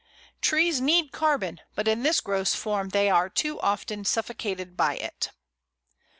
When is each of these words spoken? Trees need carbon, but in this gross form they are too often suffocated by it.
Trees 0.41 0.81
need 0.81 1.11
carbon, 1.11 1.59
but 1.75 1.87
in 1.87 2.01
this 2.01 2.21
gross 2.21 2.55
form 2.55 2.89
they 2.89 3.07
are 3.07 3.29
too 3.29 3.59
often 3.61 4.03
suffocated 4.03 4.75
by 4.75 4.95
it. 4.95 5.29